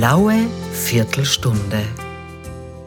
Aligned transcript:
blaue 0.00 0.48
Viertelstunde. 0.72 1.84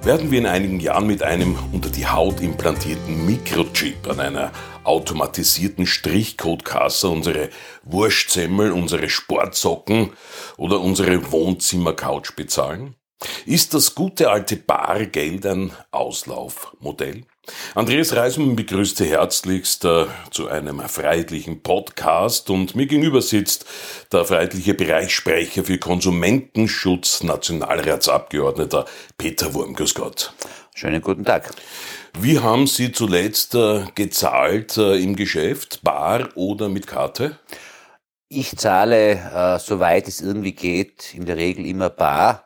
Werden 0.02 0.32
wir 0.32 0.40
in 0.40 0.48
einigen 0.48 0.80
Jahren 0.80 1.06
mit 1.06 1.22
einem 1.22 1.56
unter 1.72 1.92
die 1.92 2.08
Haut 2.08 2.42
implantierten 2.42 3.28
Mikrochip 3.28 4.08
an 4.10 4.20
einer 4.20 4.52
automatisierten 4.84 5.86
Strichcodekasse 5.86 7.08
unsere 7.08 7.50
Wurstsemmel, 7.84 8.72
unsere 8.72 9.10
Sportsocken 9.10 10.10
oder 10.58 10.80
unsere 10.80 11.32
Wohnzimmercouch 11.32 12.36
bezahlen? 12.36 12.96
Ist 13.46 13.76
das 13.76 13.94
gute 13.94 14.32
alte 14.32 14.56
Bargeld 14.56 15.46
ein 15.46 15.72
Auslaufmodell? 15.92 17.26
Andreas 17.76 18.16
Reismann 18.16 18.56
begrüßt 18.56 18.98
Sie 18.98 19.10
herzlichst 19.10 19.84
äh, 19.84 20.06
zu 20.32 20.48
einem 20.48 20.80
freiheitlichen 20.80 21.62
Podcast 21.62 22.50
und 22.50 22.76
mir 22.76 22.86
gegenüber 22.86 23.22
sitzt 23.22 23.66
der 24.14 24.24
freiheitliche 24.24 24.74
Bereichssprecher 24.74 25.66
für 25.66 25.78
Konsumentenschutz, 25.78 27.22
Nationalratsabgeordneter 27.24 28.86
Peter 29.18 29.54
Wurm. 29.54 29.74
Grüß 29.74 29.94
Gott. 29.94 30.34
Schönen 30.74 31.02
guten 31.02 31.26
Tag. 31.26 31.52
Wie 32.18 32.40
haben 32.40 32.66
Sie 32.66 32.94
zuletzt 32.94 33.56
äh, 33.56 33.86
gezahlt 33.94 34.78
äh, 34.78 34.96
im 34.96 35.16
Geschäft, 35.18 35.82
bar 35.84 36.30
oder 36.36 36.70
mit 36.70 36.88
Karte? 36.88 37.40
Ich 38.30 38.56
zahle, 38.56 39.12
äh, 39.12 39.60
soweit 39.60 40.08
es 40.08 40.22
irgendwie 40.22 40.54
geht, 40.54 41.14
in 41.14 41.26
der 41.26 41.38
Regel 41.38 41.66
immer 41.66 41.90
bar 41.90 42.43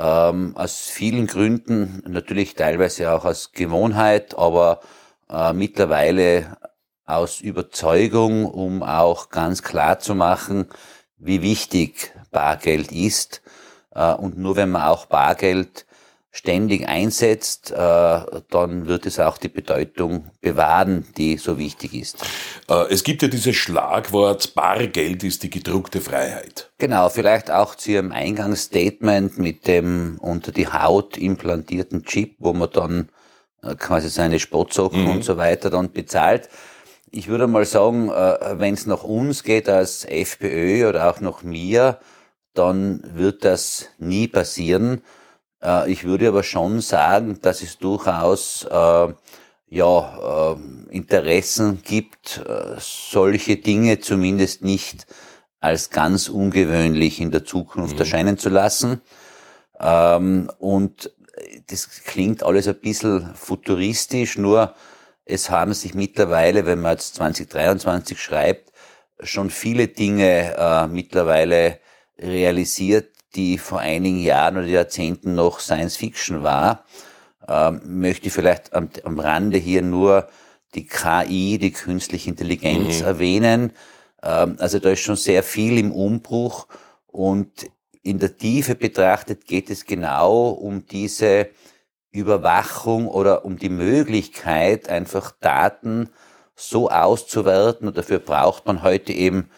ähm, 0.00 0.56
aus 0.56 0.88
vielen 0.88 1.26
Gründen, 1.26 2.02
natürlich 2.06 2.54
teilweise 2.54 3.12
auch 3.12 3.24
aus 3.24 3.52
Gewohnheit, 3.52 4.36
aber 4.36 4.80
äh, 5.28 5.52
mittlerweile 5.52 6.56
aus 7.04 7.40
Überzeugung, 7.40 8.46
um 8.46 8.82
auch 8.82 9.28
ganz 9.28 9.62
klar 9.62 9.98
zu 9.98 10.14
machen, 10.14 10.68
wie 11.18 11.42
wichtig 11.42 12.12
Bargeld 12.30 12.92
ist. 12.92 13.42
Äh, 13.94 14.14
und 14.14 14.38
nur 14.38 14.56
wenn 14.56 14.70
man 14.70 14.82
auch 14.82 15.06
Bargeld 15.06 15.86
ständig 16.32 16.88
einsetzt, 16.88 17.72
äh, 17.72 17.76
dann 17.76 18.86
wird 18.86 19.06
es 19.06 19.18
auch 19.18 19.36
die 19.36 19.48
Bedeutung 19.48 20.30
bewahren, 20.40 21.06
die 21.16 21.36
so 21.38 21.58
wichtig 21.58 21.94
ist. 21.94 22.18
Äh, 22.68 22.84
es 22.90 23.02
gibt 23.02 23.22
ja 23.22 23.28
dieses 23.28 23.56
Schlagwort, 23.56 24.54
Bargeld 24.54 25.24
ist 25.24 25.42
die 25.42 25.50
gedruckte 25.50 26.00
Freiheit. 26.00 26.70
Genau, 26.78 27.08
vielleicht 27.08 27.50
auch 27.50 27.74
zu 27.74 27.90
Ihrem 27.90 28.12
Eingangsstatement 28.12 29.38
mit 29.38 29.66
dem 29.66 30.18
unter 30.20 30.52
die 30.52 30.68
Haut 30.68 31.16
implantierten 31.16 32.04
Chip, 32.04 32.36
wo 32.38 32.52
man 32.52 32.70
dann 32.70 33.08
äh, 33.62 33.74
quasi 33.74 34.08
seine 34.08 34.38
Sportsocken 34.38 35.02
mhm. 35.02 35.10
und 35.10 35.24
so 35.24 35.36
weiter 35.36 35.68
dann 35.68 35.90
bezahlt. 35.90 36.48
Ich 37.10 37.26
würde 37.26 37.48
mal 37.48 37.64
sagen, 37.64 38.08
wenn 38.08 38.74
es 38.74 38.86
nach 38.86 39.02
uns 39.02 39.42
geht 39.42 39.68
als 39.68 40.04
FPÖ 40.04 40.88
oder 40.88 41.10
auch 41.10 41.20
nach 41.20 41.42
mir, 41.42 41.98
dann 42.54 43.02
wird 43.16 43.44
das 43.44 43.88
nie 43.98 44.28
passieren 44.28 45.02
ich 45.86 46.04
würde 46.04 46.28
aber 46.28 46.42
schon 46.42 46.80
sagen, 46.80 47.38
dass 47.42 47.60
es 47.60 47.76
durchaus 47.78 48.64
äh, 48.64 49.12
ja, 49.70 50.52
äh, 50.52 50.56
Interessen 50.90 51.82
gibt, 51.82 52.42
äh, 52.46 52.76
solche 52.78 53.56
Dinge 53.56 54.00
zumindest 54.00 54.62
nicht 54.62 55.06
als 55.60 55.90
ganz 55.90 56.28
ungewöhnlich 56.28 57.20
in 57.20 57.30
der 57.30 57.44
Zukunft 57.44 57.94
mhm. 57.94 58.00
erscheinen 58.00 58.38
zu 58.38 58.48
lassen. 58.48 59.00
Ähm, 59.78 60.50
und 60.58 61.12
das 61.68 61.88
klingt 62.04 62.42
alles 62.42 62.66
ein 62.66 62.80
bisschen 62.80 63.34
futuristisch, 63.34 64.36
nur 64.36 64.74
es 65.24 65.48
haben 65.50 65.74
sich 65.74 65.94
mittlerweile, 65.94 66.66
wenn 66.66 66.80
man 66.80 66.92
jetzt 66.92 67.14
2023 67.14 68.20
schreibt, 68.20 68.72
schon 69.22 69.50
viele 69.50 69.86
Dinge 69.86 70.56
äh, 70.56 70.86
mittlerweile 70.88 71.78
realisiert, 72.18 73.12
die 73.34 73.58
vor 73.58 73.80
einigen 73.80 74.20
Jahren 74.20 74.56
oder 74.56 74.66
Jahrzehnten 74.66 75.34
noch 75.34 75.60
Science 75.60 75.96
Fiction 75.96 76.42
war, 76.42 76.84
ähm, 77.48 77.80
möchte 77.84 78.26
ich 78.26 78.32
vielleicht 78.32 78.72
am, 78.72 78.90
am, 79.04 79.18
Rande 79.18 79.58
hier 79.58 79.82
nur 79.82 80.28
die 80.74 80.86
KI, 80.86 81.58
die 81.58 81.72
künstliche 81.72 82.30
Intelligenz 82.30 83.00
mhm. 83.00 83.06
erwähnen. 83.06 83.72
Ähm, 84.22 84.56
also 84.58 84.78
da 84.78 84.90
ist 84.90 85.00
schon 85.00 85.16
sehr 85.16 85.42
viel 85.42 85.78
im 85.78 85.92
Umbruch 85.92 86.66
und 87.06 87.70
in 88.02 88.18
der 88.18 88.36
Tiefe 88.36 88.74
betrachtet 88.74 89.46
geht 89.46 89.70
es 89.70 89.84
genau 89.84 90.48
um 90.50 90.86
diese 90.86 91.50
Überwachung 92.12 93.08
oder 93.08 93.44
um 93.44 93.58
die 93.58 93.68
Möglichkeit, 93.68 94.88
einfach 94.88 95.32
Daten 95.40 96.10
so 96.56 96.90
auszuwerten. 96.90 97.88
Und 97.88 97.96
dafür 97.96 98.18
braucht 98.18 98.66
man 98.66 98.82
heute 98.82 99.12
eben 99.12 99.50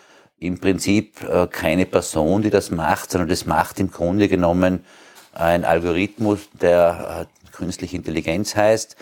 im 0.43 0.59
Prinzip 0.59 1.23
äh, 1.23 1.47
keine 1.47 1.87
Person, 1.87 2.43
die 2.43 2.51
das 2.51 2.71
macht, 2.71 3.11
sondern 3.11 3.29
das 3.29 3.47
macht 3.47 3.79
im 3.79 3.91
Grunde 3.91 4.29
genommen 4.29 4.85
ein 5.33 5.65
Algorithmus, 5.65 6.49
der 6.61 7.29
äh, 7.29 7.53
künstliche 7.53 7.97
Intelligenz 7.97 8.57
heißt, 8.57 8.97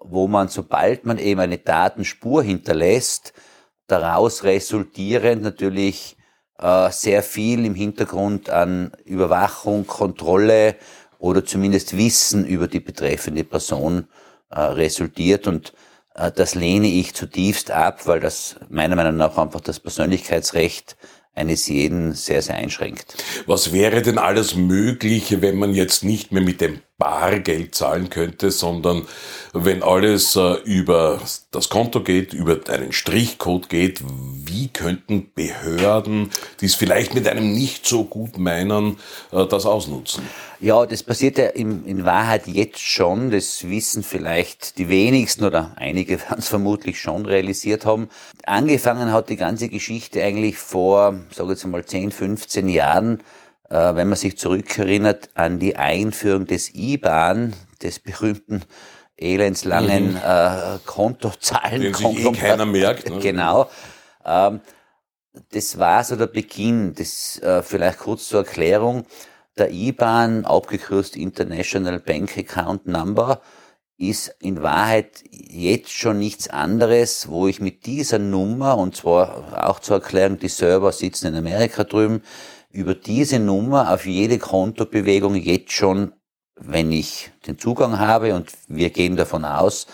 wo 0.00 0.26
man, 0.26 0.48
sobald 0.48 1.06
man 1.06 1.18
eben 1.18 1.40
eine 1.40 1.58
Datenspur 1.58 2.42
hinterlässt, 2.42 3.32
daraus 3.86 4.42
resultierend 4.42 5.42
natürlich 5.42 6.16
äh, 6.58 6.90
sehr 6.90 7.22
viel 7.22 7.64
im 7.64 7.74
Hintergrund 7.74 8.50
an 8.50 8.92
Überwachung, 9.04 9.86
Kontrolle 9.86 10.74
oder 11.18 11.44
zumindest 11.44 11.96
Wissen 11.96 12.44
über 12.44 12.66
die 12.66 12.80
betreffende 12.80 13.44
Person 13.44 14.08
resultiert. 14.50 15.46
Und 15.46 15.72
das 16.14 16.54
lehne 16.54 16.88
ich 16.88 17.14
zutiefst 17.14 17.70
ab, 17.70 18.06
weil 18.06 18.20
das 18.20 18.56
meiner 18.68 18.96
Meinung 18.96 19.16
nach 19.16 19.36
einfach 19.38 19.60
das 19.60 19.80
Persönlichkeitsrecht 19.80 20.96
eines 21.34 21.66
jeden 21.68 22.12
sehr, 22.12 22.42
sehr 22.42 22.56
einschränkt. 22.56 23.16
Was 23.46 23.72
wäre 23.72 24.02
denn 24.02 24.18
alles 24.18 24.54
Mögliche, 24.54 25.40
wenn 25.40 25.56
man 25.56 25.74
jetzt 25.74 26.04
nicht 26.04 26.32
mehr 26.32 26.42
mit 26.42 26.60
dem 26.60 26.80
Bargeld 27.02 27.74
zahlen 27.74 28.10
könnte, 28.10 28.52
sondern 28.52 29.02
wenn 29.52 29.82
alles 29.82 30.36
äh, 30.36 30.54
über 30.64 31.20
das 31.50 31.68
Konto 31.68 32.04
geht, 32.04 32.32
über 32.32 32.60
einen 32.68 32.92
Strichcode 32.92 33.68
geht, 33.68 34.00
wie 34.44 34.68
könnten 34.68 35.32
Behörden, 35.34 36.30
die 36.60 36.66
es 36.66 36.76
vielleicht 36.76 37.14
mit 37.14 37.26
einem 37.26 37.52
nicht 37.52 37.86
so 37.86 38.04
gut 38.04 38.38
meinen, 38.38 38.98
äh, 39.32 39.44
das 39.46 39.66
ausnutzen? 39.66 40.22
Ja, 40.60 40.86
das 40.86 41.02
passiert 41.02 41.38
ja 41.38 41.46
in, 41.46 41.84
in 41.86 42.04
Wahrheit 42.04 42.46
jetzt 42.46 42.78
schon. 42.78 43.32
Das 43.32 43.68
wissen 43.68 44.04
vielleicht 44.04 44.78
die 44.78 44.88
wenigsten 44.88 45.44
oder 45.44 45.72
einige 45.74 46.20
werden 46.20 46.38
es 46.38 46.48
vermutlich 46.48 47.00
schon 47.00 47.26
realisiert 47.26 47.84
haben. 47.84 48.10
Angefangen 48.46 49.10
hat 49.10 49.28
die 49.28 49.36
ganze 49.36 49.68
Geschichte 49.68 50.22
eigentlich 50.22 50.56
vor, 50.56 51.16
sage 51.34 51.50
jetzt 51.50 51.66
mal 51.66 51.84
10, 51.84 52.12
15 52.12 52.68
Jahren 52.68 53.18
wenn 53.72 54.08
man 54.08 54.16
sich 54.16 54.36
zurückerinnert 54.36 55.30
an 55.34 55.58
die 55.58 55.76
Einführung 55.76 56.46
des 56.46 56.74
IBAN, 56.74 57.54
des 57.82 58.00
berühmten 58.00 58.62
elendslangen 59.16 60.12
mhm. 60.12 60.16
äh, 60.16 60.78
Kontozahlen. 60.84 61.80
Den 61.80 61.94
sich 61.94 62.24
eh 62.24 62.32
keiner 62.32 62.66
merkt. 62.66 63.08
Ne? 63.08 63.18
Genau. 63.20 63.70
Ähm, 64.24 64.60
das 65.50 65.78
war 65.78 66.04
so 66.04 66.16
der 66.16 66.26
Beginn. 66.26 66.94
Das 66.94 67.38
äh, 67.38 67.62
vielleicht 67.62 68.00
kurz 68.00 68.28
zur 68.28 68.40
Erklärung. 68.40 69.06
Der 69.58 69.70
IBAN, 69.70 70.44
abgekürzt 70.44 71.16
International 71.16 72.00
Bank 72.00 72.36
Account 72.38 72.86
Number, 72.86 73.40
ist 73.98 74.34
in 74.40 74.62
Wahrheit 74.62 75.22
jetzt 75.30 75.92
schon 75.92 76.18
nichts 76.18 76.48
anderes, 76.48 77.28
wo 77.28 77.46
ich 77.46 77.60
mit 77.60 77.86
dieser 77.86 78.18
Nummer, 78.18 78.78
und 78.78 78.96
zwar 78.96 79.68
auch 79.68 79.78
zur 79.78 79.96
Erklärung, 79.96 80.38
die 80.38 80.48
Server 80.48 80.90
sitzen 80.90 81.28
in 81.28 81.36
Amerika 81.36 81.84
drüben, 81.84 82.22
über 82.72 82.94
diese 82.94 83.38
Nummer 83.38 83.92
auf 83.92 84.06
jede 84.06 84.38
Kontobewegung 84.38 85.34
jetzt 85.34 85.72
schon, 85.72 86.12
wenn 86.56 86.90
ich 86.90 87.30
den 87.46 87.58
Zugang 87.58 87.98
habe, 87.98 88.34
und 88.34 88.50
wir 88.68 88.90
gehen 88.90 89.16
davon 89.16 89.44
aus, 89.44 89.86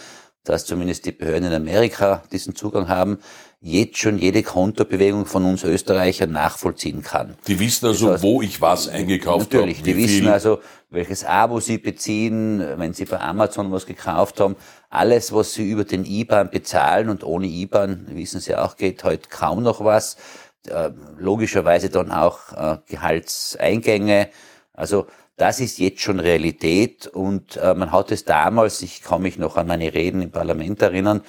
dass 0.44 0.65
zumindest 0.65 1.05
die 1.05 1.12
Behörden 1.12 1.49
in 1.49 1.55
Amerika 1.55 2.22
diesen 2.33 2.55
Zugang 2.55 2.88
haben, 2.88 3.19
jetzt 3.61 3.99
schon 3.99 4.19
jede 4.19 4.43
Kontobewegung 4.43 5.27
von 5.27 5.44
uns 5.44 5.64
Österreichern 5.64 6.31
nachvollziehen 6.31 7.02
kann. 7.02 7.35
Die 7.49 7.58
wissen 7.58 7.87
also, 7.87 8.06
das 8.06 8.14
heißt, 8.14 8.23
wo 8.23 8.41
ich 8.41 8.61
was 8.61 8.88
eingekauft 8.88 9.47
habe. 9.47 9.56
Natürlich, 9.56 9.79
hab, 9.79 9.85
die 9.85 9.97
wissen 9.97 10.29
also, 10.29 10.61
welches 10.91 11.25
Abo 11.25 11.58
sie 11.61 11.79
beziehen, 11.79 12.64
wenn 12.76 12.94
sie 12.94 13.05
bei 13.05 13.20
Amazon 13.20 13.73
was 13.73 13.85
gekauft 13.85 14.41
haben. 14.41 14.56
Alles, 14.88 15.32
was 15.32 15.55
sie 15.55 15.69
über 15.69 15.85
den 15.85 16.05
IBAN 16.05 16.50
bezahlen 16.50 17.08
und 17.11 17.25
ohne 17.25 17.47
IBAN, 17.47 18.06
wissen 18.12 18.41
sie 18.41 18.55
auch, 18.55 18.76
geht 18.76 19.02
heute 19.05 19.29
kaum 19.29 19.62
noch 19.62 19.85
was. 19.85 20.17
Äh, 20.66 20.90
logischerweise 21.19 21.88
dann 21.88 22.10
auch 22.10 22.52
äh, 22.52 22.78
Gehaltseingänge. 22.88 24.28
Also 24.75 25.06
das 25.37 25.60
ist 25.60 25.78
jetzt 25.78 26.00
schon 26.00 26.20
Realität 26.20 27.06
und 27.06 27.56
äh, 27.56 27.75
man 27.75 27.93
hat 27.93 28.10
es 28.10 28.25
damals, 28.25 28.82
ich 28.82 29.02
kann 29.02 29.22
mich 29.22 29.38
noch 29.38 29.56
an 29.56 29.69
meine 29.69 29.94
Reden 29.94 30.20
im 30.20 30.31
Parlament 30.31 30.82
erinnern, 30.82 31.22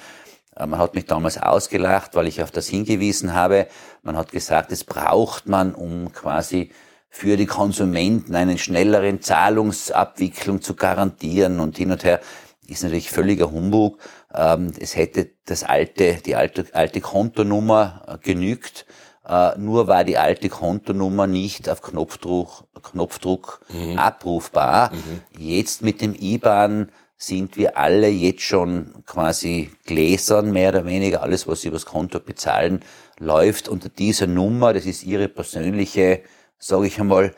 man 0.58 0.78
hat 0.78 0.94
mich 0.94 1.06
damals 1.06 1.40
ausgelacht, 1.40 2.16
weil 2.16 2.26
ich 2.26 2.42
auf 2.42 2.50
das 2.50 2.66
hingewiesen 2.68 3.32
habe. 3.32 3.66
Man 4.02 4.14
hat 4.18 4.30
gesagt, 4.30 4.72
es 4.72 4.84
braucht 4.84 5.48
man, 5.48 5.74
um 5.74 6.12
quasi 6.12 6.70
für 7.08 7.38
die 7.38 7.46
Konsumenten 7.46 8.34
einen 8.34 8.58
schnelleren 8.58 9.22
Zahlungsabwicklung 9.22 10.60
zu 10.60 10.74
garantieren 10.74 11.60
und 11.60 11.78
hin 11.78 11.92
und 11.92 12.04
her. 12.04 12.20
Ist 12.66 12.82
natürlich 12.82 13.10
völliger 13.10 13.50
Humbug. 13.50 14.00
Ähm, 14.34 14.72
es 14.78 14.96
hätte 14.96 15.30
das 15.46 15.64
alte, 15.64 16.16
die 16.26 16.36
alte, 16.36 16.66
alte 16.72 17.00
Kontonummer 17.00 18.18
genügt 18.22 18.84
äh, 19.30 19.56
nur 19.58 19.86
war 19.86 20.02
die 20.02 20.18
alte 20.18 20.48
Kontonummer 20.48 21.28
nicht 21.28 21.68
auf 21.68 21.82
Knopfdruck, 21.82 22.64
Knopfdruck 22.82 23.60
mhm. 23.68 23.96
abrufbar. 23.96 24.92
Mhm. 24.92 25.20
Jetzt 25.38 25.82
mit 25.82 26.00
dem 26.00 26.16
IBAN 26.18 26.90
sind 27.16 27.56
wir 27.56 27.78
alle 27.78 28.08
jetzt 28.08 28.42
schon 28.42 29.04
quasi 29.06 29.70
gläsern, 29.84 30.50
mehr 30.50 30.70
oder 30.70 30.84
weniger. 30.84 31.22
Alles, 31.22 31.46
was 31.46 31.60
Sie 31.60 31.68
übers 31.68 31.86
Konto 31.86 32.18
bezahlen, 32.18 32.80
läuft 33.18 33.68
unter 33.68 33.88
dieser 33.88 34.26
Nummer. 34.26 34.72
Das 34.72 34.84
ist 34.84 35.04
Ihre 35.04 35.28
persönliche, 35.28 36.22
sage 36.58 36.88
ich 36.88 36.98
einmal, 36.98 37.32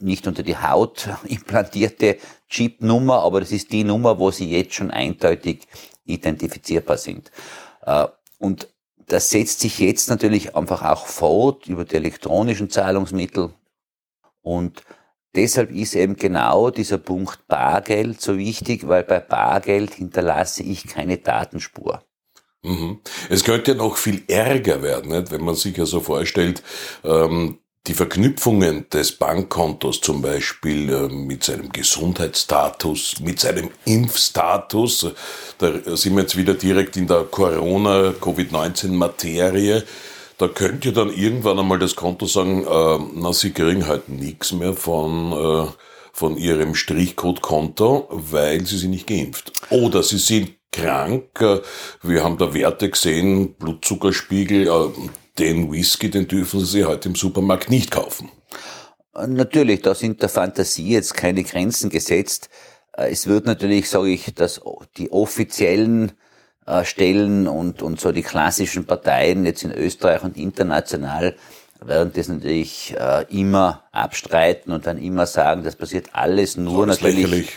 nicht 0.00 0.26
unter 0.26 0.42
die 0.42 0.56
Haut 0.56 1.10
implantierte 1.24 2.16
Chip-Nummer, 2.48 3.20
aber 3.22 3.40
das 3.40 3.52
ist 3.52 3.70
die 3.72 3.84
Nummer, 3.84 4.18
wo 4.18 4.30
Sie 4.30 4.50
jetzt 4.50 4.74
schon 4.74 4.90
eindeutig 4.90 5.68
identifizierbar 6.06 6.96
sind. 6.96 7.30
Äh, 7.82 8.06
und 8.38 8.68
das 9.08 9.30
setzt 9.30 9.60
sich 9.60 9.78
jetzt 9.78 10.08
natürlich 10.08 10.54
einfach 10.54 10.82
auch 10.82 11.06
fort 11.06 11.66
über 11.66 11.84
die 11.84 11.96
elektronischen 11.96 12.70
Zahlungsmittel. 12.70 13.50
Und 14.42 14.82
deshalb 15.34 15.70
ist 15.70 15.94
eben 15.94 16.16
genau 16.16 16.70
dieser 16.70 16.98
Punkt 16.98 17.46
Bargeld 17.48 18.20
so 18.20 18.38
wichtig, 18.38 18.86
weil 18.86 19.04
bei 19.04 19.20
Bargeld 19.20 19.94
hinterlasse 19.94 20.62
ich 20.62 20.86
keine 20.86 21.18
Datenspur. 21.18 22.02
Mhm. 22.62 23.00
Es 23.28 23.44
könnte 23.44 23.72
ja 23.72 23.76
noch 23.76 23.96
viel 23.96 24.22
ärger 24.28 24.82
werden, 24.82 25.30
wenn 25.30 25.44
man 25.44 25.54
sich 25.54 25.76
ja 25.76 25.86
so 25.86 26.00
vorstellt, 26.00 26.62
ähm, 27.04 27.58
die 27.88 27.94
Verknüpfungen 27.94 28.88
des 28.90 29.12
Bankkontos 29.12 30.02
zum 30.02 30.20
Beispiel 30.20 30.92
äh, 30.92 31.08
mit 31.08 31.42
seinem 31.42 31.70
Gesundheitsstatus, 31.70 33.20
mit 33.20 33.40
seinem 33.40 33.70
Impfstatus, 33.86 35.06
da 35.56 35.72
sind 35.96 36.14
wir 36.14 36.20
jetzt 36.22 36.36
wieder 36.36 36.54
direkt 36.54 36.98
in 36.98 37.06
der 37.06 37.24
Corona-Covid-19-Materie, 37.24 39.84
da 40.36 40.48
könnte 40.48 40.92
dann 40.92 41.10
irgendwann 41.10 41.58
einmal 41.58 41.78
das 41.78 41.96
Konto 41.96 42.26
sagen, 42.26 42.64
äh, 42.64 42.98
na, 43.14 43.32
Sie 43.32 43.52
kriegen 43.52 43.86
halt 43.86 44.10
nichts 44.10 44.52
mehr 44.52 44.74
von, 44.74 45.32
äh, 45.32 45.68
von 46.12 46.36
Ihrem 46.36 46.74
Strichcode-Konto, 46.74 48.08
weil 48.10 48.66
Sie 48.66 48.76
sind 48.76 48.90
nicht 48.90 49.06
geimpft. 49.06 49.50
Oder 49.70 50.02
Sie 50.02 50.18
sind 50.18 50.50
krank, 50.70 51.40
äh, 51.40 51.62
wir 52.02 52.22
haben 52.22 52.36
da 52.36 52.52
Werte 52.52 52.90
gesehen, 52.90 53.54
Blutzuckerspiegel, 53.54 54.68
äh, 54.68 54.90
den 55.38 55.70
Whisky, 55.70 56.10
den 56.10 56.28
dürfen 56.28 56.64
Sie 56.64 56.84
heute 56.84 57.08
im 57.08 57.14
Supermarkt 57.14 57.70
nicht 57.70 57.90
kaufen. 57.90 58.30
Natürlich, 59.26 59.82
da 59.82 59.94
sind 59.94 60.22
der 60.22 60.28
Fantasie 60.28 60.90
jetzt 60.90 61.14
keine 61.14 61.42
Grenzen 61.42 61.90
gesetzt. 61.90 62.50
Äh, 62.96 63.10
es 63.10 63.26
wird 63.26 63.46
natürlich, 63.46 63.88
sage 63.88 64.10
ich, 64.10 64.34
dass 64.34 64.60
die 64.96 65.10
offiziellen 65.10 66.12
äh, 66.66 66.84
Stellen 66.84 67.48
und, 67.48 67.82
und 67.82 68.00
so 68.00 68.12
die 68.12 68.22
klassischen 68.22 68.84
Parteien 68.84 69.44
jetzt 69.44 69.64
in 69.64 69.72
Österreich 69.72 70.22
und 70.22 70.36
international 70.36 71.34
werden 71.80 72.12
das 72.14 72.28
natürlich 72.28 72.94
äh, 72.98 73.24
immer 73.30 73.84
abstreiten 73.92 74.72
und 74.72 74.86
dann 74.86 74.98
immer 74.98 75.26
sagen, 75.26 75.62
das 75.62 75.76
passiert 75.76 76.08
alles 76.12 76.56
nur 76.56 76.86
das 76.86 77.00
natürlich, 77.00 77.24
lächerlich. 77.24 77.50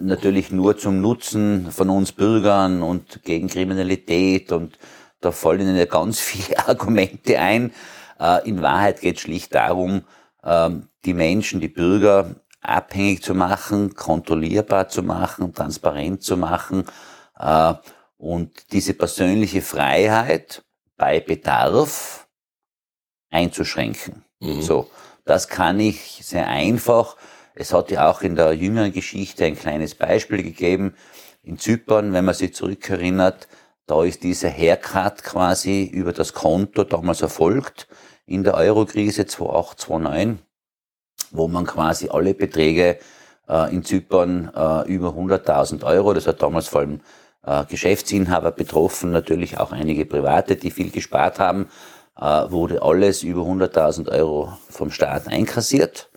natürlich 0.00 0.50
nur 0.50 0.76
zum 0.76 1.00
Nutzen 1.00 1.70
von 1.70 1.88
uns 1.88 2.12
Bürgern 2.12 2.82
und 2.82 3.22
gegen 3.24 3.48
Kriminalität 3.48 4.52
und 4.52 4.78
da 5.20 5.32
fallen 5.32 5.62
Ihnen 5.62 5.76
ja 5.76 5.86
ganz 5.86 6.20
viele 6.20 6.58
Argumente 6.68 7.38
ein. 7.38 7.72
Äh, 8.18 8.48
in 8.48 8.62
Wahrheit 8.62 9.00
geht 9.00 9.16
es 9.16 9.22
schlicht 9.22 9.54
darum, 9.54 10.04
ähm, 10.44 10.88
die 11.04 11.14
Menschen, 11.14 11.60
die 11.60 11.68
Bürger 11.68 12.36
abhängig 12.60 13.22
zu 13.22 13.34
machen, 13.34 13.94
kontrollierbar 13.94 14.88
zu 14.88 15.02
machen, 15.02 15.54
transparent 15.54 16.22
zu 16.22 16.36
machen 16.36 16.84
äh, 17.38 17.74
und 18.16 18.72
diese 18.72 18.94
persönliche 18.94 19.62
Freiheit 19.62 20.64
bei 20.96 21.20
Bedarf 21.20 22.26
einzuschränken. 23.30 24.24
Mhm. 24.40 24.62
So, 24.62 24.90
das 25.24 25.48
kann 25.48 25.78
ich 25.80 26.20
sehr 26.22 26.48
einfach. 26.48 27.16
Es 27.54 27.72
hat 27.72 27.90
ja 27.90 28.10
auch 28.10 28.22
in 28.22 28.36
der 28.36 28.52
jüngeren 28.52 28.92
Geschichte 28.92 29.44
ein 29.44 29.56
kleines 29.56 29.94
Beispiel 29.94 30.42
gegeben. 30.42 30.94
In 31.42 31.58
Zypern, 31.58 32.12
wenn 32.12 32.24
man 32.24 32.34
sich 32.34 32.54
zurückerinnert, 32.54 33.48
da 33.86 34.04
ist 34.04 34.22
dieser 34.22 34.50
Haircut 34.50 35.22
quasi 35.22 35.84
über 35.84 36.12
das 36.12 36.32
Konto 36.32 36.84
damals 36.84 37.22
erfolgt 37.22 37.86
in 38.26 38.42
der 38.42 38.54
Eurokrise 38.54 39.26
2008, 39.26 39.80
2009, 39.80 40.38
wo 41.30 41.48
man 41.48 41.66
quasi 41.66 42.08
alle 42.08 42.34
Beträge 42.34 42.98
äh, 43.48 43.74
in 43.74 43.84
Zypern 43.84 44.50
äh, 44.54 44.88
über 44.92 45.10
100.000 45.10 45.84
Euro, 45.84 46.14
das 46.14 46.26
hat 46.26 46.42
damals 46.42 46.68
vor 46.68 46.80
allem 46.80 47.00
äh, 47.44 47.64
Geschäftsinhaber 47.64 48.50
betroffen, 48.50 49.12
natürlich 49.12 49.58
auch 49.58 49.72
einige 49.72 50.04
Private, 50.04 50.56
die 50.56 50.70
viel 50.70 50.90
gespart 50.90 51.38
haben, 51.38 51.68
äh, 52.18 52.50
wurde 52.50 52.82
alles 52.82 53.22
über 53.22 53.42
100.000 53.42 54.10
Euro 54.10 54.56
vom 54.68 54.90
Staat 54.90 55.28
einkassiert 55.28 56.10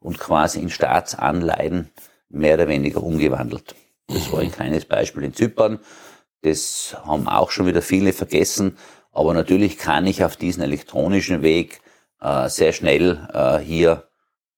und 0.00 0.18
quasi 0.18 0.60
in 0.60 0.68
Staatsanleihen 0.68 1.90
mehr 2.28 2.54
oder 2.54 2.68
weniger 2.68 3.02
umgewandelt. 3.02 3.74
Das 4.08 4.30
war 4.30 4.40
ein 4.40 4.52
kleines 4.52 4.84
Beispiel 4.84 5.22
in 5.22 5.32
Zypern. 5.32 5.78
Das 6.44 6.94
haben 7.06 7.26
auch 7.26 7.50
schon 7.50 7.66
wieder 7.66 7.80
viele 7.80 8.12
vergessen. 8.12 8.76
Aber 9.12 9.32
natürlich 9.32 9.78
kann 9.78 10.06
ich 10.06 10.24
auf 10.24 10.36
diesen 10.36 10.62
elektronischen 10.62 11.42
Weg 11.42 11.80
äh, 12.20 12.48
sehr 12.50 12.72
schnell 12.72 13.28
äh, 13.32 13.58
hier 13.58 14.08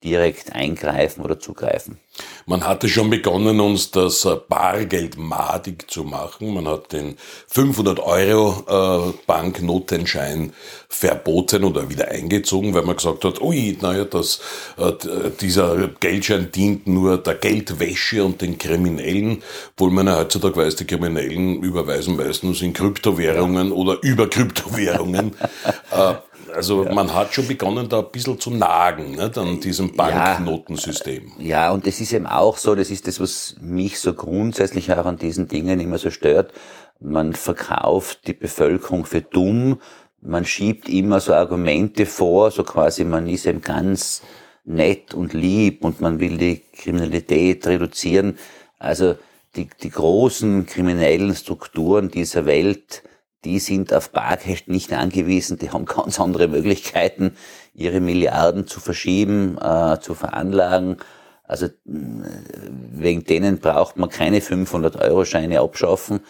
direkt 0.04 0.52
eingreifen 0.52 1.24
oder 1.24 1.38
zugreifen. 1.38 1.98
Man 2.46 2.64
hatte 2.64 2.88
schon 2.88 3.10
begonnen, 3.10 3.60
uns 3.60 3.90
das 3.90 4.24
äh, 4.24 4.36
Bargeld 4.48 5.18
madig 5.18 5.90
zu 5.90 6.04
machen. 6.04 6.54
Man 6.54 6.68
hat 6.68 6.92
den 6.92 7.16
500 7.48 7.98
Euro 8.00 9.10
äh, 9.10 9.12
Banknotenschein 9.26 10.52
verboten 10.88 11.64
oder 11.64 11.90
wieder 11.90 12.08
eingezogen, 12.08 12.72
weil 12.72 12.84
man 12.84 12.96
gesagt 12.96 13.24
hat, 13.24 13.40
ui, 13.40 13.76
naja, 13.80 14.04
das, 14.04 14.40
äh, 14.78 14.92
dieser 15.40 15.88
Geldschein 15.88 16.50
dient 16.52 16.86
nur 16.86 17.18
der 17.18 17.34
Geldwäsche 17.34 18.24
und 18.24 18.40
den 18.40 18.58
Kriminellen, 18.58 19.42
obwohl 19.72 19.90
man 19.90 20.06
ja 20.06 20.18
heutzutage 20.18 20.56
weiß, 20.56 20.76
die 20.76 20.86
Kriminellen 20.86 21.62
überweisen 21.62 22.16
meistens 22.16 22.62
in 22.62 22.72
Kryptowährungen 22.72 23.72
oder 23.72 23.98
über 24.02 24.28
Kryptowährungen. 24.28 25.34
Also 26.54 26.84
ja. 26.84 26.92
man 26.92 27.12
hat 27.14 27.34
schon 27.34 27.46
begonnen, 27.46 27.88
da 27.88 28.00
ein 28.00 28.10
bisschen 28.12 28.38
zu 28.38 28.50
nagen 28.50 29.12
nicht, 29.12 29.38
an 29.38 29.60
diesem 29.60 29.94
Banknotensystem. 29.94 31.32
Ja, 31.38 31.44
ja, 31.46 31.70
und 31.72 31.86
das 31.86 32.00
ist 32.00 32.12
eben 32.12 32.26
auch 32.26 32.56
so, 32.56 32.74
das 32.74 32.90
ist 32.90 33.06
das, 33.06 33.20
was 33.20 33.56
mich 33.60 33.98
so 33.98 34.14
grundsätzlich 34.14 34.92
auch 34.92 35.06
an 35.06 35.18
diesen 35.18 35.48
Dingen 35.48 35.80
immer 35.80 35.98
so 35.98 36.10
stört. 36.10 36.52
Man 37.00 37.34
verkauft 37.34 38.26
die 38.26 38.32
Bevölkerung 38.32 39.04
für 39.04 39.20
dumm, 39.20 39.80
man 40.22 40.44
schiebt 40.44 40.88
immer 40.88 41.20
so 41.20 41.34
Argumente 41.34 42.06
vor, 42.06 42.50
so 42.50 42.64
quasi 42.64 43.04
man 43.04 43.28
ist 43.28 43.46
eben 43.46 43.60
ganz 43.60 44.22
nett 44.64 45.14
und 45.14 45.32
lieb 45.32 45.84
und 45.84 46.00
man 46.00 46.18
will 46.20 46.36
die 46.36 46.62
Kriminalität 46.72 47.66
reduzieren. 47.66 48.38
Also 48.78 49.16
die, 49.54 49.68
die 49.82 49.90
großen 49.90 50.66
kriminellen 50.66 51.34
Strukturen 51.34 52.10
dieser 52.10 52.44
Welt, 52.46 53.02
die 53.46 53.60
sind 53.60 53.94
auf 53.94 54.10
Bargeld 54.10 54.66
nicht 54.66 54.92
angewiesen, 54.92 55.56
die 55.56 55.70
haben 55.70 55.84
ganz 55.84 56.18
andere 56.18 56.48
Möglichkeiten, 56.48 57.36
ihre 57.74 58.00
Milliarden 58.00 58.66
zu 58.66 58.80
verschieben, 58.80 59.56
äh, 59.58 60.00
zu 60.00 60.14
veranlagen. 60.14 60.96
Also 61.44 61.66
äh, 61.66 61.70
wegen 61.84 63.22
denen 63.22 63.60
braucht 63.60 63.98
man 63.98 64.10
keine 64.10 64.40
500-Euro-Scheine 64.40 65.60
abschaffen. 65.60 66.20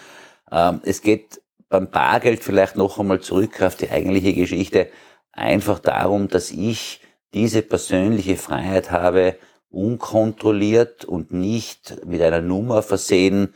Ähm, 0.52 0.82
es 0.84 1.00
geht 1.00 1.40
beim 1.70 1.88
Bargeld 1.88 2.44
vielleicht 2.44 2.76
noch 2.76 2.98
einmal 2.98 3.20
zurück 3.20 3.62
auf 3.62 3.76
die 3.76 3.90
eigentliche 3.90 4.34
Geschichte, 4.34 4.88
einfach 5.32 5.78
darum, 5.78 6.28
dass 6.28 6.50
ich 6.50 7.00
diese 7.32 7.62
persönliche 7.62 8.36
Freiheit 8.36 8.90
habe, 8.90 9.36
unkontrolliert 9.70 11.06
und 11.06 11.32
nicht 11.32 12.04
mit 12.04 12.20
einer 12.20 12.42
Nummer 12.42 12.82
versehen, 12.82 13.54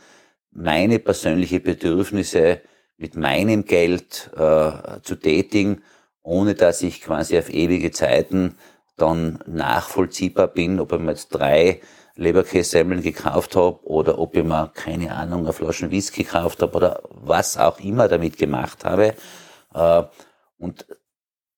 meine 0.49 0.97
persönliche 0.97 1.59
Bedürfnisse 1.59 2.61
mit 3.01 3.15
meinem 3.15 3.65
Geld 3.65 4.29
äh, 4.35 5.01
zu 5.01 5.15
tätigen, 5.15 5.81
ohne 6.21 6.53
dass 6.53 6.83
ich 6.83 7.01
quasi 7.01 7.37
auf 7.37 7.51
ewige 7.51 7.91
Zeiten 7.91 8.55
dann 8.95 9.39
nachvollziehbar 9.47 10.47
bin, 10.47 10.79
ob 10.79 10.93
ich 10.93 10.99
mir 10.99 11.11
jetzt 11.11 11.29
drei 11.29 11.81
Leberkässemmeln 12.15 13.01
gekauft 13.01 13.55
habe 13.55 13.83
oder 13.87 14.19
ob 14.19 14.35
ich 14.35 14.43
mir, 14.43 14.71
keine 14.75 15.15
Ahnung, 15.15 15.41
eine 15.41 15.53
Flasche 15.53 15.89
Whisky 15.89 16.23
gekauft 16.23 16.61
habe 16.61 16.77
oder 16.77 17.01
was 17.09 17.57
auch 17.57 17.79
immer 17.79 18.07
damit 18.07 18.37
gemacht 18.37 18.85
habe. 18.85 19.15
Äh, 19.73 20.03
und 20.59 20.85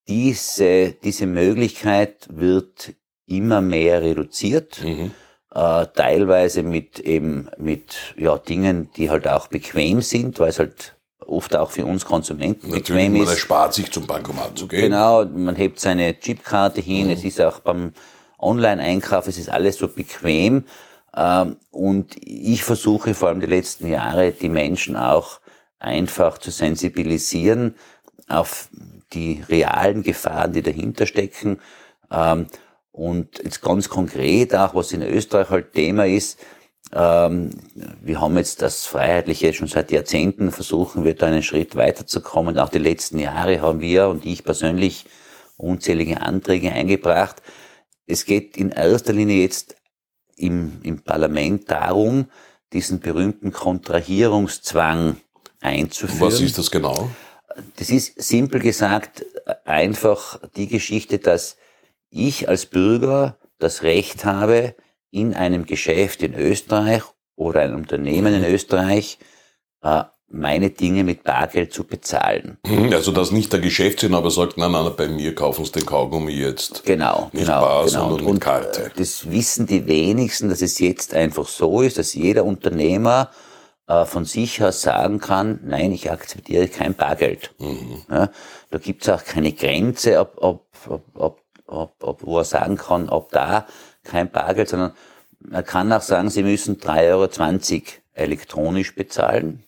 diese, 0.08 0.94
diese 0.94 1.26
Möglichkeit 1.26 2.28
wird 2.30 2.94
immer 3.26 3.60
mehr 3.60 4.02
reduziert. 4.02 4.82
Mhm. 4.82 5.12
Äh, 5.54 5.88
teilweise 5.94 6.64
mit 6.64 7.00
eben 7.00 7.50
mit 7.58 8.16
ja 8.18 8.38
Dingen, 8.38 8.90
die 8.96 9.10
halt 9.10 9.28
auch 9.28 9.48
bequem 9.48 10.02
sind, 10.02 10.40
weil 10.40 10.50
es 10.50 10.60
halt 10.60 10.96
oft 11.27 11.56
auch 11.56 11.72
für 11.72 11.86
uns 11.86 12.06
Konsumenten 12.06 12.70
Natürlich, 12.70 12.88
bequem 12.88 13.15
ist. 13.15 13.25
Man 13.25 13.34
erspart 13.36 13.74
sich 13.74 13.92
zum 13.92 14.08
Bankomat 14.08 14.58
zu 14.58 14.68
gehen. 14.68 14.82
Genau, 14.82 15.25
man 15.25 15.56
hebt 15.56 15.80
seine 15.80 16.20
Chipkarte 16.20 16.82
hin, 16.82 17.08
mhm. 17.08 17.13
es 17.13 17.24
ist 17.24 17.42
auch 17.42 17.60
beim 17.60 17.94
Online-Einkauf, 18.39 19.27
es 19.27 19.38
ist 19.38 19.50
alles 19.50 19.77
so 19.77 19.88
bequem. 19.88 20.65
Ähm, 21.15 21.58
und 21.72 22.15
ich 22.20 22.63
versuche 22.63 23.13
vor 23.13 23.30
allem 23.30 23.39
die 23.39 23.48
letzten 23.48 23.88
Jahre, 23.88 24.32
die 24.32 24.50
Menschen 24.50 24.96
auch 24.96 25.39
einfach 25.80 26.38
zu 26.38 26.51
sensibilisieren 26.51 27.75
auf 28.27 28.70
die 29.13 29.44
realen 29.48 30.03
Gefahren, 30.03 30.53
die 30.53 30.62
dahinter 30.62 31.06
stecken. 31.06 31.60
Ähm, 32.12 32.48
und 32.92 33.39
jetzt 33.44 33.62
ganz 33.62 33.89
konkret 33.89 34.56
auch, 34.56 34.75
was 34.75 34.92
in 34.92 35.01
Österreich 35.01 35.50
halt 35.50 35.74
Thema 35.74 36.06
ist, 36.06 36.39
wir 36.92 38.22
haben 38.22 38.38
jetzt 38.38 38.62
das 38.62 38.86
Freiheitliche 38.86 39.54
schon 39.54 39.68
seit 39.68 39.92
Jahrzehnten, 39.92 40.52
versuchen 40.52 41.04
wir 41.04 41.16
da 41.16 41.28
einen 41.28 41.42
Schritt 41.42 41.75
weiterzukommen. 41.75 42.60
Auch 42.60 42.70
die 42.70 42.78
letzten 42.78 43.18
Jahre 43.18 43.62
haben 43.62 43.82
wir 43.82 44.10
und 44.10 44.25
ich 44.25 44.44
persönlich 44.44 45.06
unzählige 45.58 46.22
Anträge 46.22 46.72
eingebracht. 46.72 47.42
Es 48.06 48.25
geht 48.25 48.58
in 48.58 48.70
erster 48.70 49.13
Linie 49.13 49.42
jetzt 49.42 49.75
im, 50.36 50.82
im 50.84 51.02
Parlament 51.02 51.72
darum, 51.72 52.28
diesen 52.74 53.00
berühmten 53.00 53.52
Kontrahierungszwang 53.52 55.18
einzuführen. 55.62 56.22
Was 56.22 56.42
ist 56.42 56.58
das 56.58 56.70
genau? 56.70 57.10
Das 57.78 57.90
ist 57.90 58.22
simpel 58.22 58.60
gesagt 58.60 59.25
einfach 59.63 60.40
die 60.56 60.68
Geschichte, 60.68 61.20
dass 61.20 61.58
ich 62.10 62.50
als 62.50 62.66
Bürger 62.66 63.38
das 63.60 63.84
Recht 63.84 64.25
habe, 64.25 64.75
in 65.13 65.36
einem 65.36 65.65
Geschäft 65.65 66.24
in 66.24 66.34
Österreich 66.34 67.03
oder 67.36 67.62
ein 67.62 67.75
Unternehmen 67.75 68.34
in 68.34 68.43
Österreich 68.43 69.20
äh, 69.84 70.03
meine 70.27 70.72
Dinge 70.72 71.03
mit 71.03 71.24
Bargeld 71.24 71.72
zu 71.72 71.84
bezahlen. 71.84 72.58
Mhm, 72.65 72.91
also 72.91 73.12
dass 73.12 73.32
nicht 73.32 73.53
der 73.53 73.60
Geschäftsinhaber 73.60 74.32
sagt, 74.32 74.58
nein, 74.58 74.72
nein, 74.72 74.91
bei 74.98 75.08
mir 75.08 75.36
kaufen 75.36 75.63
Sie 75.65 75.72
den 75.72 75.86
Kaugummi 75.86 76.32
jetzt. 76.32 76.84
Genau, 76.86 77.29
nicht 77.32 77.46
genau, 77.46 77.62
bar, 77.62 77.86
genau. 77.86 78.10
sondern 78.10 78.25
Und 78.25 78.34
mit 78.34 78.41
Karte. 78.41 78.86
äh, 78.86 78.89
Das 78.98 79.29
wissen 79.29 79.67
die 79.67 79.86
wenigsten, 79.86 80.50
dass 80.50 80.63
es 80.63 80.79
jetzt 80.79 81.13
einfach 81.13 81.48
so 81.48 81.82
ist, 81.84 82.00
dass 82.00 82.15
jeder 82.15 82.43
Unternehmer 82.46 83.29
äh, 83.88 84.05
von 84.05 84.25
sich 84.25 84.63
aus 84.63 84.82
sagen 84.82 85.20
kann, 85.20 85.60
nein, 85.63 85.91
ich 85.91 86.10
akzeptiere 86.10 86.67
kein 86.67 86.96
Bargeld. 86.96 87.53
Mhm. 87.60 88.01
Ja, 88.10 88.29
da 88.72 88.77
gibt 88.79 89.03
es 89.03 89.10
auch 89.10 89.24
keine 89.24 89.51
Grenze, 89.53 90.20
ob, 90.20 90.38
ob, 90.41 90.65
ob, 90.88 91.03
ob, 91.13 91.41
ob, 91.67 91.93
ob, 92.03 92.24
wo 92.25 92.39
er 92.39 92.46
sagen 92.46 92.77
kann, 92.77 93.10
ob 93.10 93.32
da 93.32 93.67
kein 94.03 94.31
Bargeld, 94.31 94.69
sondern 94.69 94.93
man 95.39 95.65
kann 95.65 95.91
auch 95.91 96.01
sagen, 96.01 96.29
Sie 96.29 96.43
müssen 96.43 96.77
3,20 96.77 97.74
Euro 97.74 97.83
elektronisch 98.13 98.95
bezahlen. 98.95 99.63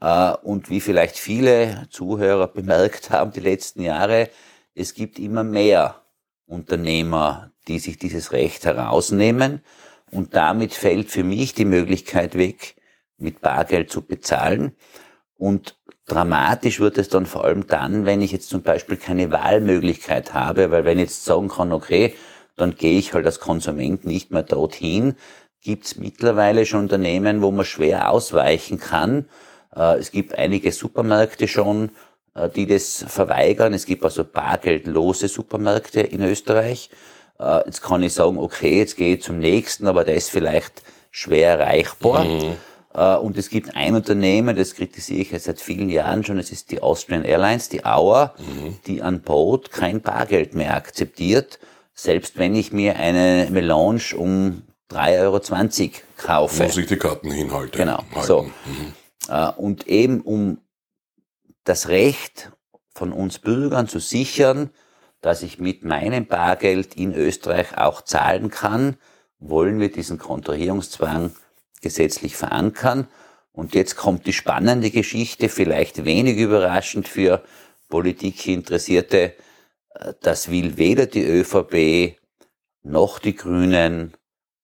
Äh, 0.00 0.32
Und 0.42 0.70
wie 0.70 0.80
vielleicht 0.80 1.18
viele 1.18 1.86
Zuhörer 1.90 2.48
bemerkt 2.48 3.10
haben 3.10 3.32
die 3.32 3.40
letzten 3.40 3.82
Jahre, 3.82 4.30
es 4.74 4.94
gibt 4.94 5.18
immer 5.18 5.44
mehr 5.44 6.00
Unternehmer, 6.46 7.50
die 7.68 7.78
sich 7.78 7.98
dieses 7.98 8.32
Recht 8.32 8.64
herausnehmen. 8.64 9.62
Und 10.10 10.34
damit 10.34 10.72
fällt 10.74 11.10
für 11.10 11.24
mich 11.24 11.54
die 11.54 11.64
Möglichkeit 11.64 12.36
weg, 12.36 12.76
mit 13.18 13.40
Bargeld 13.40 13.90
zu 13.90 14.02
bezahlen. 14.02 14.74
Und 15.36 15.78
dramatisch 16.06 16.80
wird 16.80 16.98
es 16.98 17.08
dann 17.08 17.26
vor 17.26 17.44
allem 17.44 17.66
dann, 17.66 18.06
wenn 18.06 18.22
ich 18.22 18.32
jetzt 18.32 18.48
zum 18.48 18.62
Beispiel 18.62 18.96
keine 18.96 19.30
Wahlmöglichkeit 19.30 20.34
habe, 20.34 20.70
weil 20.70 20.84
wenn 20.84 20.98
ich 20.98 21.04
jetzt 21.04 21.24
sagen 21.24 21.48
kann, 21.48 21.72
okay, 21.72 22.14
dann 22.60 22.74
gehe 22.76 22.98
ich 22.98 23.14
halt 23.14 23.26
als 23.26 23.40
Konsument 23.40 24.04
nicht 24.04 24.30
mehr 24.30 24.42
dorthin, 24.42 25.14
gibt 25.62 25.86
es 25.86 25.96
mittlerweile 25.96 26.64
schon 26.66 26.80
Unternehmen, 26.80 27.42
wo 27.42 27.50
man 27.50 27.64
schwer 27.64 28.10
ausweichen 28.10 28.78
kann. 28.78 29.26
Äh, 29.74 29.98
Es 29.98 30.10
gibt 30.10 30.36
einige 30.38 30.72
Supermärkte 30.72 31.48
schon, 31.48 31.90
äh, 32.34 32.48
die 32.48 32.66
das 32.66 33.04
verweigern. 33.08 33.74
Es 33.74 33.84
gibt 33.86 34.04
also 34.04 34.24
bargeldlose 34.24 35.28
Supermärkte 35.28 36.00
in 36.00 36.22
Österreich. 36.22 36.90
Äh, 37.38 37.66
Jetzt 37.66 37.82
kann 37.82 38.02
ich 38.02 38.14
sagen, 38.14 38.38
okay, 38.38 38.78
jetzt 38.78 38.96
gehe 38.96 39.16
ich 39.16 39.22
zum 39.22 39.38
nächsten, 39.38 39.86
aber 39.86 40.04
der 40.04 40.14
ist 40.14 40.30
vielleicht 40.30 40.82
schwer 41.10 41.58
erreichbar. 41.58 42.24
Äh, 42.94 43.16
Und 43.18 43.36
es 43.38 43.50
gibt 43.50 43.76
ein 43.76 43.94
Unternehmen, 43.94 44.56
das 44.56 44.74
kritisiere 44.74 45.20
ich 45.20 45.30
jetzt 45.30 45.44
seit 45.44 45.60
vielen 45.60 45.90
Jahren 45.90 46.24
schon, 46.24 46.38
das 46.38 46.50
ist 46.50 46.70
die 46.70 46.82
Austrian 46.82 47.24
Airlines, 47.24 47.68
die 47.68 47.84
Auer, 47.84 48.34
die 48.86 49.00
an 49.02 49.20
Bord 49.20 49.70
kein 49.70 50.00
Bargeld 50.00 50.54
mehr 50.54 50.74
akzeptiert, 50.74 51.58
selbst 51.94 52.38
wenn 52.38 52.54
ich 52.54 52.72
mir 52.72 52.96
eine 52.96 53.48
Melange 53.50 54.16
um 54.16 54.62
3,20 54.90 55.20
Euro 55.20 55.40
kaufe. 56.16 56.64
Muss 56.64 56.76
ich 56.76 56.86
die 56.86 56.96
Karten 56.96 57.30
hinhalten. 57.30 57.76
Genau, 57.76 58.04
halten. 58.14 58.26
so. 58.26 58.42
Mhm. 58.42 58.94
Äh, 59.28 59.52
Und 59.56 59.86
eben 59.86 60.20
um 60.20 60.58
das 61.64 61.88
Recht 61.88 62.50
von 62.94 63.12
uns 63.12 63.38
Bürgern 63.38 63.88
zu 63.88 63.98
sichern, 64.00 64.70
dass 65.20 65.42
ich 65.42 65.58
mit 65.58 65.84
meinem 65.84 66.26
Bargeld 66.26 66.96
in 66.96 67.14
Österreich 67.14 67.76
auch 67.76 68.02
zahlen 68.02 68.50
kann, 68.50 68.96
wollen 69.38 69.78
wir 69.78 69.92
diesen 69.92 70.18
Kontrahierungszwang 70.18 71.32
gesetzlich 71.82 72.36
verankern. 72.36 73.06
Und 73.52 73.74
jetzt 73.74 73.96
kommt 73.96 74.26
die 74.26 74.32
spannende 74.32 74.90
Geschichte, 74.90 75.48
vielleicht 75.48 76.04
wenig 76.04 76.38
überraschend 76.38 77.08
für 77.08 77.42
Politikinteressierte. 77.88 79.34
Das 80.20 80.50
will 80.50 80.76
weder 80.76 81.06
die 81.06 81.24
ÖVP 81.24 82.16
noch 82.82 83.18
die 83.18 83.34
Grünen 83.34 84.14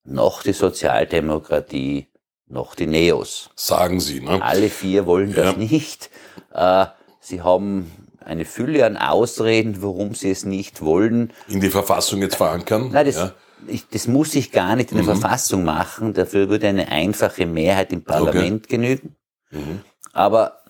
noch 0.03 0.41
die 0.41 0.53
Sozialdemokratie 0.53 2.07
noch 2.47 2.75
die 2.75 2.87
Neos. 2.87 3.49
Sagen 3.55 3.99
Sie, 3.99 4.21
ne? 4.21 4.41
Alle 4.41 4.69
vier 4.69 5.05
wollen 5.05 5.33
das 5.33 5.53
Ja. 5.53 5.53
nicht. 5.53 6.09
Äh, 6.53 6.85
Sie 7.19 7.41
haben 7.41 7.91
eine 8.23 8.45
Fülle 8.45 8.85
an 8.85 8.95
Ausreden, 8.95 9.81
warum 9.81 10.15
sie 10.15 10.31
es 10.31 10.45
nicht 10.45 10.81
wollen. 10.81 11.33
In 11.49 11.59
die 11.59 11.69
Verfassung 11.69 12.21
jetzt 12.21 12.35
verankern? 12.35 12.89
Nein, 12.93 13.05
das, 13.05 13.15
ja. 13.15 13.33
ich, 13.67 13.87
das 13.89 14.07
muss 14.07 14.33
ich 14.35 14.51
gar 14.51 14.77
nicht 14.77 14.91
in 14.91 14.97
der 14.97 15.05
Verfassung 15.05 15.63
machen. 15.65 16.13
Dafür 16.13 16.47
würde 16.49 16.67
eine 16.67 16.89
einfache 16.89 17.45
Mehrheit 17.45 17.91
im 17.91 18.03
Parlament 18.03 18.69
genügen. 18.69 19.15
Mhm. 19.51 19.81
Aber 20.13 20.61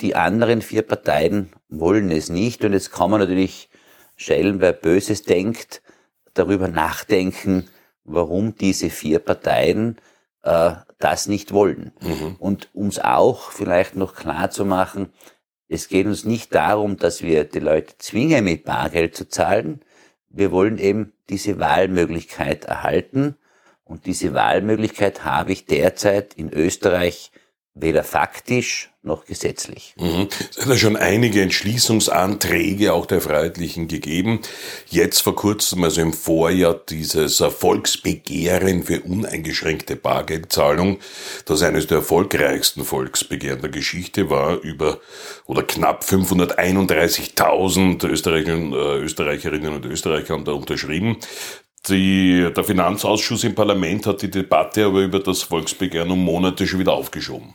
die 0.00 0.14
anderen 0.14 0.62
vier 0.62 0.82
Parteien 0.82 1.52
wollen 1.68 2.10
es 2.10 2.30
nicht. 2.30 2.64
Und 2.64 2.72
jetzt 2.72 2.90
kann 2.92 3.10
man 3.10 3.20
natürlich 3.20 3.68
Schellen, 4.18 4.60
wer 4.60 4.72
Böses 4.72 5.22
denkt, 5.22 5.80
darüber 6.34 6.66
nachdenken, 6.66 7.68
warum 8.02 8.56
diese 8.56 8.90
vier 8.90 9.20
Parteien 9.20 9.96
äh, 10.42 10.72
das 10.98 11.28
nicht 11.28 11.52
wollen. 11.52 11.92
Mhm. 12.00 12.36
Und 12.38 12.68
um 12.74 12.88
es 12.88 12.98
auch 12.98 13.52
vielleicht 13.52 13.94
noch 13.94 14.16
klar 14.16 14.50
zu 14.50 14.64
machen, 14.64 15.12
es 15.68 15.88
geht 15.88 16.06
uns 16.06 16.24
nicht 16.24 16.52
darum, 16.54 16.96
dass 16.96 17.22
wir 17.22 17.44
die 17.44 17.60
Leute 17.60 17.96
zwingen, 17.98 18.44
mit 18.44 18.64
Bargeld 18.64 19.14
zu 19.14 19.28
zahlen. 19.28 19.82
Wir 20.28 20.50
wollen 20.50 20.78
eben 20.78 21.12
diese 21.28 21.60
Wahlmöglichkeit 21.60 22.64
erhalten. 22.64 23.36
Und 23.84 24.06
diese 24.06 24.34
Wahlmöglichkeit 24.34 25.24
habe 25.24 25.52
ich 25.52 25.66
derzeit 25.66 26.34
in 26.34 26.52
Österreich 26.52 27.30
weder 27.74 28.02
faktisch 28.02 28.90
noch 29.08 29.24
gesetzlich. 29.24 29.94
Mhm. 29.98 30.28
Es 30.50 30.58
hat 30.58 30.68
ja 30.68 30.76
schon 30.76 30.96
einige 30.96 31.42
Entschließungsanträge 31.42 32.92
auch 32.92 33.06
der 33.06 33.20
Freiheitlichen 33.20 33.88
gegeben. 33.88 34.38
Jetzt 34.88 35.22
vor 35.22 35.34
kurzem, 35.34 35.82
also 35.82 36.00
im 36.00 36.12
Vorjahr, 36.12 36.74
dieses 36.74 37.38
Volksbegehren 37.38 38.84
für 38.84 39.00
uneingeschränkte 39.00 39.96
Bargeldzahlung, 39.96 40.98
das 41.46 41.62
eines 41.62 41.88
der 41.88 41.98
erfolgreichsten 41.98 42.84
Volksbegehren 42.84 43.60
der 43.60 43.70
Geschichte 43.70 44.30
war, 44.30 44.60
über 44.60 45.00
oder 45.46 45.64
knapp 45.64 46.04
531.000 46.04 48.06
Österreicherinnen, 48.06 48.72
äh, 48.72 48.98
Österreicherinnen 48.98 49.74
und 49.74 49.86
Österreicher 49.86 50.34
haben 50.34 50.44
da 50.44 50.52
unterschrieben. 50.52 51.16
Die, 51.88 52.50
der 52.54 52.64
Finanzausschuss 52.64 53.44
im 53.44 53.54
Parlament 53.54 54.06
hat 54.06 54.22
die 54.22 54.30
Debatte 54.30 54.86
aber 54.86 55.00
über 55.00 55.20
das 55.20 55.42
Volksbegehren 55.42 56.10
um 56.10 56.22
Monate 56.22 56.66
schon 56.66 56.80
wieder 56.80 56.92
aufgeschoben. 56.92 57.54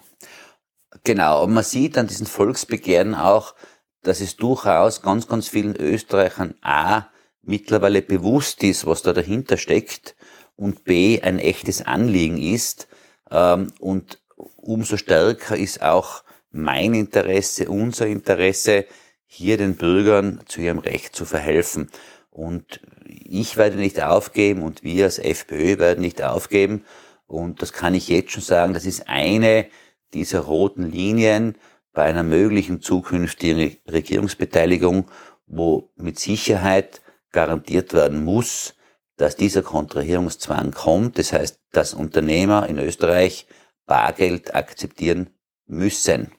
Genau, 1.03 1.43
und 1.43 1.53
man 1.53 1.63
sieht 1.63 1.97
an 1.97 2.07
diesen 2.07 2.27
Volksbegehren 2.27 3.15
auch, 3.15 3.55
dass 4.03 4.21
es 4.21 4.35
durchaus 4.35 5.01
ganz, 5.01 5.27
ganz 5.27 5.47
vielen 5.47 5.75
Österreichern 5.75 6.55
A 6.61 7.07
mittlerweile 7.41 8.01
bewusst 8.01 8.63
ist, 8.63 8.85
was 8.85 9.01
da 9.01 9.13
dahinter 9.13 9.57
steckt 9.57 10.15
und 10.55 10.83
B 10.83 11.21
ein 11.21 11.39
echtes 11.39 11.81
Anliegen 11.81 12.37
ist. 12.37 12.87
Ähm, 13.31 13.73
Und 13.79 14.19
umso 14.57 14.97
stärker 14.97 15.57
ist 15.57 15.81
auch 15.81 16.23
mein 16.51 16.93
Interesse, 16.93 17.69
unser 17.69 18.07
Interesse, 18.07 18.85
hier 19.25 19.57
den 19.57 19.75
Bürgern 19.75 20.41
zu 20.45 20.61
ihrem 20.61 20.79
Recht 20.79 21.15
zu 21.15 21.25
verhelfen. 21.25 21.89
Und 22.29 22.81
ich 23.05 23.57
werde 23.57 23.77
nicht 23.77 24.01
aufgeben 24.01 24.61
und 24.61 24.83
wir 24.83 25.05
als 25.05 25.17
FPÖ 25.17 25.79
werden 25.79 26.01
nicht 26.01 26.21
aufgeben. 26.21 26.85
Und 27.25 27.61
das 27.61 27.73
kann 27.73 27.95
ich 27.95 28.07
jetzt 28.09 28.31
schon 28.31 28.43
sagen, 28.43 28.73
das 28.73 28.85
ist 28.85 29.09
eine 29.09 29.65
dieser 30.13 30.41
roten 30.41 30.89
Linien 30.91 31.55
bei 31.93 32.03
einer 32.03 32.23
möglichen 32.23 32.81
zukünftigen 32.81 33.77
Regierungsbeteiligung, 33.89 35.09
wo 35.45 35.91
mit 35.95 36.19
Sicherheit 36.19 37.01
garantiert 37.31 37.93
werden 37.93 38.23
muss, 38.23 38.75
dass 39.17 39.35
dieser 39.35 39.61
Kontrahierungszwang 39.61 40.71
kommt. 40.71 41.17
Das 41.17 41.33
heißt, 41.33 41.59
dass 41.71 41.93
Unternehmer 41.93 42.67
in 42.67 42.79
Österreich 42.79 43.47
Bargeld 43.85 44.55
akzeptieren 44.55 45.29
müssen. 45.65 46.31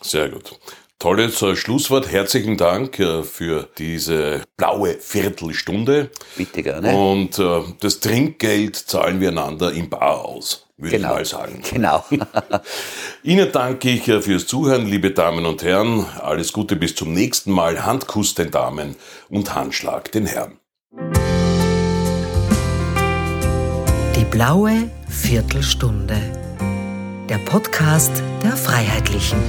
Sehr 0.00 0.28
gut. 0.28 0.58
Tolles 1.02 1.44
Schlusswort. 1.58 2.12
Herzlichen 2.12 2.56
Dank 2.56 3.00
äh, 3.00 3.24
für 3.24 3.68
diese 3.76 4.42
blaue 4.56 4.94
Viertelstunde. 5.00 6.10
Bitte 6.36 6.62
gerne. 6.62 6.96
Und 6.96 7.40
äh, 7.40 7.62
das 7.80 7.98
Trinkgeld 7.98 8.76
zahlen 8.76 9.20
wir 9.20 9.30
einander 9.30 9.72
im 9.72 9.90
Bar 9.90 10.24
aus. 10.24 10.68
würde 10.76 10.98
Genau. 10.98 11.08
ich 11.08 11.14
mal 11.14 11.24
sagen. 11.24 11.60
Genau. 11.72 12.04
Ihnen 13.24 13.50
danke 13.50 13.90
ich 13.90 14.06
äh, 14.06 14.22
fürs 14.22 14.46
Zuhören, 14.46 14.86
liebe 14.86 15.10
Damen 15.10 15.44
und 15.44 15.64
Herren. 15.64 16.06
Alles 16.20 16.52
Gute 16.52 16.76
bis 16.76 16.94
zum 16.94 17.12
nächsten 17.12 17.50
Mal. 17.50 17.84
Handkuss 17.84 18.36
den 18.36 18.52
Damen 18.52 18.94
und 19.28 19.52
Handschlag 19.56 20.12
den 20.12 20.26
Herren. 20.26 20.60
Die 24.16 24.24
blaue 24.30 24.88
Viertelstunde. 25.08 26.14
Der 27.28 27.38
Podcast 27.38 28.22
der 28.44 28.56
Freiheitlichen. 28.56 29.40